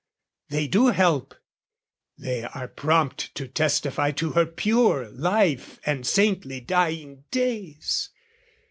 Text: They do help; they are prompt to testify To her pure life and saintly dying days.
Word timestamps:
They 0.49 0.65
do 0.65 0.87
help; 0.87 1.35
they 2.17 2.43
are 2.43 2.67
prompt 2.67 3.35
to 3.35 3.47
testify 3.47 4.09
To 4.13 4.31
her 4.31 4.47
pure 4.47 5.07
life 5.11 5.79
and 5.85 6.07
saintly 6.07 6.59
dying 6.59 7.25
days. 7.29 8.09